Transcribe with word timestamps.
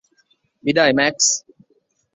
বিদায়, 0.63 0.93
ম্যাক্স। 0.93 1.25